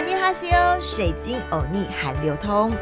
[0.00, 2.72] 阿尼哈西欧，水晶欧尼韩流通。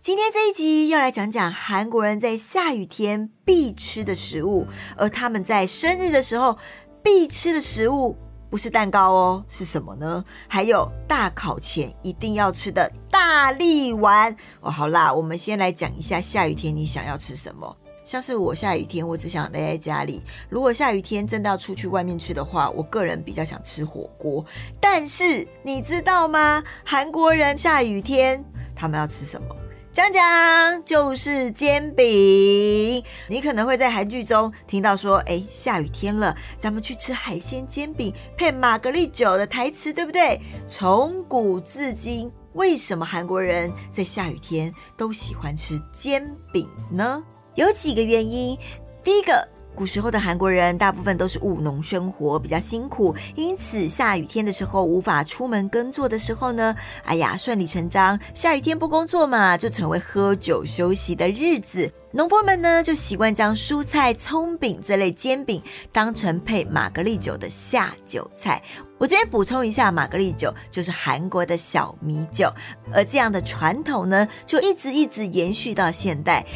[0.00, 6.58] 今天这一集要来讲讲韩国人在下雨天必吃的食物，而他们在生日的时候
[7.00, 8.16] 必吃的食物
[8.50, 10.24] 不是蛋糕哦，是什么呢？
[10.48, 14.68] 还有大考前一定要吃的大力丸哦。
[14.68, 17.76] 好啦，我们先来讲一下下雨天你想要吃什么。
[18.08, 20.22] 像是我下雨天，我只想待在家里。
[20.48, 24.42] 如果下雨天真的要出去外面吃的话，我个人比较想吃火锅。
[24.80, 26.64] 但是你知道吗？
[26.86, 28.42] 韩国人下雨天
[28.74, 29.54] 他们要吃什么？
[29.92, 33.04] 讲讲就是煎饼。
[33.28, 47.22] 你可能会在韩剧中听到说：“哎，下雨天了，咱们去吃海鲜煎饼配玛格丽酒的台词，对不对？”从古至今，为什么韩国人在下雨天都喜欢吃煎饼呢？
[47.58, 48.56] 有几个原因，
[49.02, 61.92] 第一个，古时候的韩国人大部分都是务农生活，比较辛苦，因此下雨天的时候无法出门耕作的时候呢，哎呀，顺理成章，下雨天不工作嘛，就成为喝酒休息的日子。
[62.12, 65.60] 农夫们呢就习惯将蔬菜、葱饼这类煎饼
[65.92, 68.62] 当成配玛格丽酒的下酒菜。
[68.98, 72.48] 我这边补充一下，玛格丽酒就是韩国的小米酒，
[72.94, 76.46] 而这样的传统呢，就一直一直延续到现代。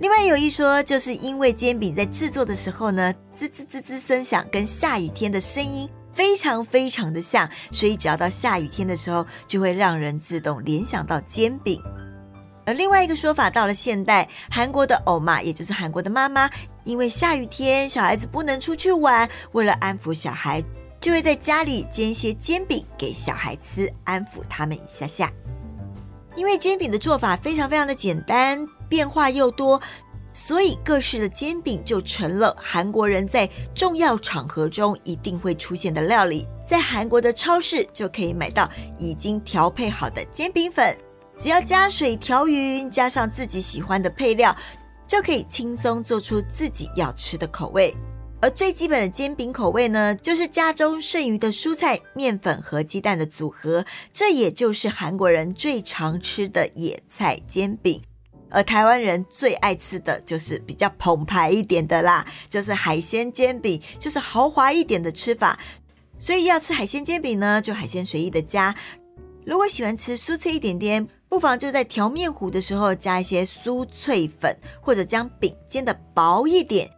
[0.00, 11.78] 另外有一说，就是因为煎饼在制作的时候呢，滋滋滋滋声响跟下雨天的声音非常非常的像，所以只要到下雨天的时候，就会让人自动联想到煎饼。
[12.64, 16.48] 而另外一个说法，到了现代，韩国的欧妈，也就是韩国的妈妈，
[16.84, 20.64] 因为下雨天小孩子不能出去玩，为了安抚小孩，
[20.98, 25.30] 就会在家里煎一些煎饼给小孩吃，安抚他们一下下。
[26.36, 28.66] 因为煎饼的做法非常非常的简单。
[28.90, 29.80] 变化又多，
[30.34, 36.46] 所以各式的煎饼就成了韩国人在重要场合中一定会出现的料理。
[36.66, 38.68] 在韩国的超市就可以买到
[38.98, 40.96] 已经调配好的煎饼粉，
[41.36, 44.54] 只要加水调匀，加上自己喜欢的配料，
[45.06, 47.96] 就可以轻松做出自己要吃的口味。
[48.42, 58.00] 而最基本的煎饼口味呢，就是家中剩余的蔬菜、面粉和鸡蛋的组合，这也就是韩国人最常吃的野菜煎饼。
[58.50, 65.58] 而台湾人最爱吃的就是比较澎湃一点的啦，就是海鲜煎饼，就是豪华一点的吃法。
[66.18, 68.74] 所以要吃海鲜煎饼呢，就海鲜随意的加。
[69.46, 76.90] 如果喜欢吃酥脆一点点，不妨就在调面糊的时候加一些酥脆粉，或者将饼煎的薄一点。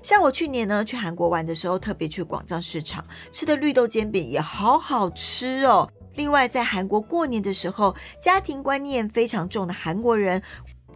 [0.00, 5.90] 像我去年呢去韩国玩的时候，特别去广藏市场吃的绿豆煎饼也好好吃哦。
[6.14, 10.40] 另外在韩国过年的时候，家庭观念非常重的韩国人。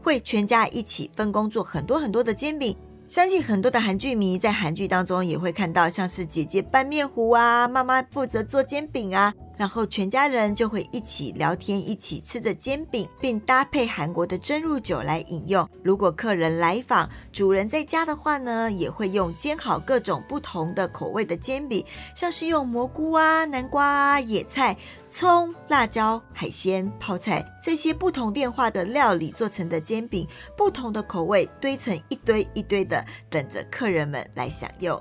[0.03, 2.77] 会全家一起分工做很多很多的煎饼，
[3.07, 9.33] 相信很多的韩剧迷在韩剧当中也会看到，像是姐姐拌面糊啊，妈妈负责做煎饼啊。
[9.63, 15.69] 然后全家人就会一起聊天，一起吃着煎饼，并搭配韩国的蒸入酒来饮用。
[15.85, 24.77] 如果客人来访，主人在家的话呢，也会用煎好各种不同的口味的煎饼，像是用蘑菇啊、南瓜啊、野菜、
[25.09, 35.01] 葱、辣椒、海鲜、泡菜这些不同变化的料理做成的煎饼，不同的口味堆成一堆一堆的，等着客人们来享用。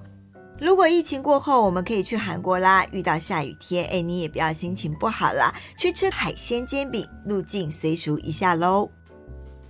[0.61, 2.85] 如果疫情过后，我们可以去韩国啦。
[2.91, 8.91] 遇到下雨天，哎，你也不要心情不好啦，去吃海鲜煎饼，入境随俗一下喽。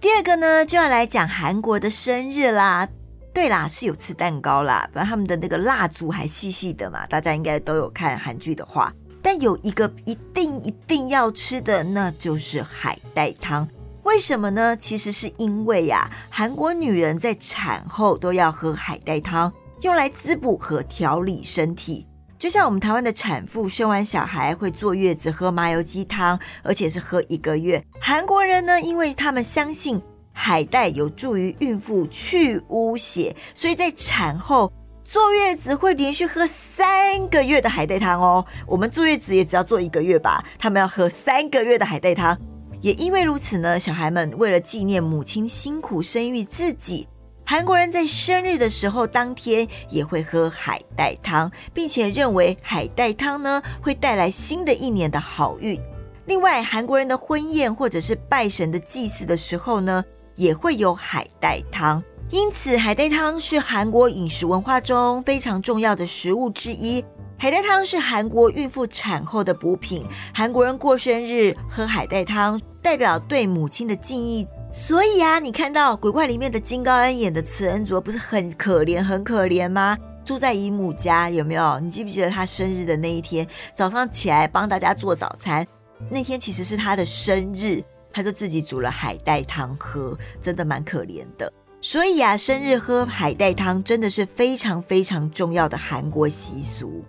[0.01, 2.89] 第二个呢，就要来讲韩国的生日啦。
[3.33, 8.93] 对啦，是有吃蛋糕啦，不然他们的那个蜡烛还细细的嘛，大家应该都有看韩剧的话。
[9.21, 13.65] 但有一个一定一定要吃的，那就是海带汤。
[14.03, 14.75] 为什么呢？
[14.75, 19.53] 其实是因为呀，韩国女人在产后都要喝海带汤。
[19.81, 22.05] 用来滋补和调理身体，
[22.37, 27.83] 就像我们台湾的产妇生完小孩会坐月子喝麻油鸡汤，而且是喝一个月。
[27.99, 29.99] 韩国人呢，因为他们相信
[30.33, 34.71] 海带有助于孕妇去污血，所以在产后
[35.03, 38.45] 坐月子会连续喝三个月的海带汤哦。
[38.67, 42.37] 我们坐月子也只要坐一个月吧，他们要喝三个月的海带汤。
[42.81, 47.07] 也因为如此呢，小孩们为了纪念母亲辛苦生育自己。
[47.43, 55.79] 韩国人在生日的时候当天也会喝海带汤，并且认为海带汤呢会带来新的一年的好运。
[56.25, 60.03] 另外，韩国人的婚宴或者是拜神的祭祀的时候呢，
[60.35, 62.01] 也会有海带汤。
[62.29, 67.03] 因此，海带汤是韩国饮食文化中非常重要的食物之一。
[67.37, 70.05] 海带汤是韩国孕妇产后的补品。
[70.33, 74.47] 韩国人过生日喝海带汤，代表对母亲的敬意。
[74.73, 79.97] 所以啊，你看到鬼怪里面的金高恩演的慈恩卓不是很可怜很可怜吗？
[80.23, 81.77] 住在姨母家，有没有？
[81.81, 83.45] 你记不记得他生日的那一天，
[83.75, 85.67] 早上起来帮大家做早餐，
[86.09, 87.83] 那天其实是他的生日，
[88.13, 91.51] 他就自己煮了海带汤喝，真的蛮可怜的。
[91.81, 97.03] 所以啊，生日喝海带汤真的是非常非常重要的韩国习俗。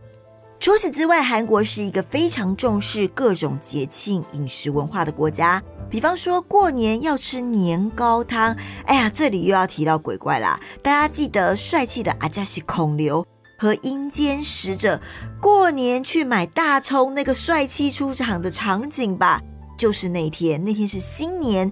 [0.58, 5.62] 除此之外，韩国是一个非常重视各种节庆饮食文化的国家。
[5.92, 8.56] 比方说过年要吃年糕汤，
[8.86, 10.58] 哎呀，这里又要提到鬼怪啦！
[10.82, 13.26] 大家记得帅气的阿加西孔刘
[13.58, 14.98] 和阴间使者
[15.38, 19.42] 过年去买大葱那个帅气出场的场景吧？
[19.76, 21.70] 就是那天，那天是新年。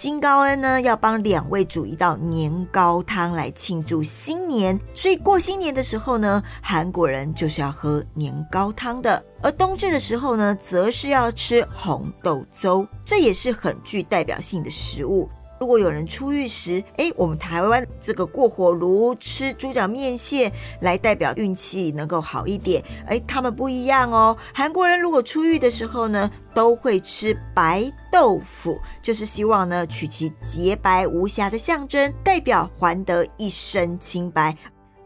[0.00, 15.28] 金高恩呢要帮两位煮一道年糕汤来庆祝新年，所以过新年的时候呢，韩国人就是要喝年糕汤的；而冬至的时候呢，则是要吃红豆粥，这也是很具代表性的食物。
[15.60, 24.34] 如果有人出狱时，哎，我们台湾这个过火炉吃猪脚面线来代表运气能够好一点，哎，他们不一样哦。
[24.54, 34.56] 韩国人如果出狱的时候呢，都会吃白豆腐，就是希望呢取其洁白无瑕的象征，代表还得一身清白。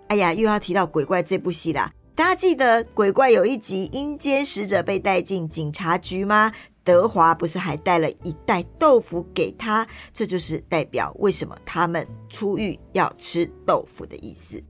[0.07, 6.53] 哎呀，又要提到鬼怪这部戏啦，大家记得鬼怪有一集阴间使者被带进警察局吗？
[6.85, 14.63] 德华不是还带了一袋豆腐给他，这就是代表为什么他们出狱要吃豆腐的意思。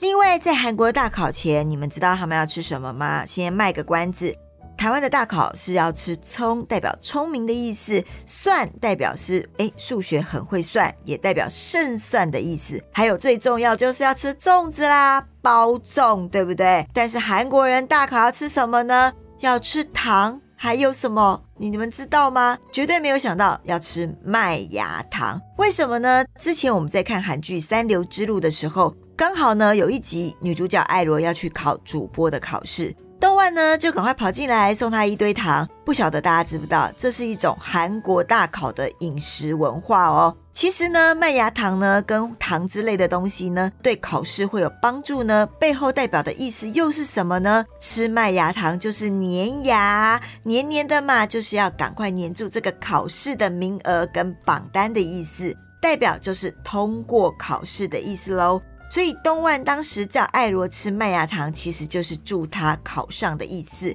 [0.00, 3.24] 另外，在韩国大考前，你们知道他们要吃什么吗？
[3.24, 4.34] 先卖个关子。
[4.76, 12.82] 台湾的大考是要吃葱，代表聪明的意思；蒜代表是哎数学很会算，也代表胜算的意思。
[12.92, 16.84] 还有最重要就是要吃粽子啦，包粽，对不对？
[16.92, 19.12] 但是韩国人大考要吃什么呢？
[19.40, 20.40] 要吃糖。
[20.64, 21.42] 还有什么？
[21.58, 22.56] 你你们知道吗？
[22.72, 26.24] 绝对没有想到要吃麦芽糖，为什么呢？
[26.40, 32.96] 之前我们在看韩剧《三流之路》的时候，刚好呢有一集女主角艾罗要去考主播的考试。
[33.24, 35.66] 东万呢，就赶快跑进来送他一堆糖。
[35.82, 40.36] 不晓得大家知不知道，这是一种韩国大考的饮食文化哦。
[40.52, 45.46] 其实呢，麦芽糖呢跟糖之类的东西呢，对考试会有帮助呢。
[45.58, 47.64] 背后代表的意思又是什么呢？
[47.80, 58.60] 吃麦芽糖就是粘牙，黏黏的嘛，就是要赶快黏住这个考试的名额跟榜单的意思，代表就是通过考试的意思喽。
[58.94, 63.92] 所以东万当时叫艾罗吃麦芽糖，其实就是祝他考上的意思。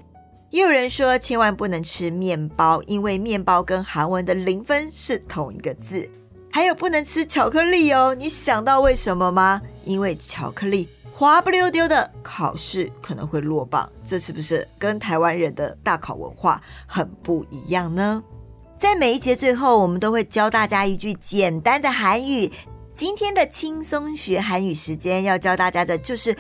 [0.50, 6.12] 也有人说，千万不能吃面包，因为面包跟韩文的零分是同一个字。
[6.52, 9.62] 还有不能吃巧克力哦，你想到为什么吗？
[9.86, 13.90] 因为巧克力滑不溜丢的，考试可能会落榜。
[14.06, 18.22] 这是不是跟台湾人的大考文化很不一样呢？
[18.78, 22.52] 在每一节最后，我们都会教大家一句简单的韩语。
[23.00, 26.36] 今天的轻松学韩语时间要教大家的就是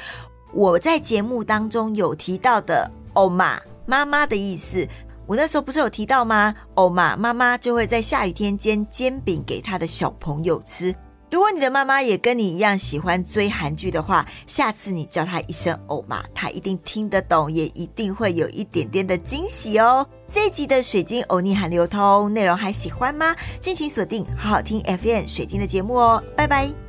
[0.51, 3.57] 我在节目当中有提到的“欧妈”
[3.87, 4.85] 妈妈的意思。
[5.25, 10.93] 我那时候不是有提到吗？“欧妈”妈妈就会在下雨天煎煎饼给她的小朋友吃。
[11.31, 20.07] 如果你的妈妈也跟你一样喜欢追韩剧的话，下次你叫她一声“欧妈”，她一定听得懂，也一定会有一点点的惊喜哦。
[20.27, 23.35] 这一集的水晶欧尼韩流通内容还喜欢吗？
[23.59, 26.88] 敬请锁定好好听 FM 水晶的节目哦，拜拜。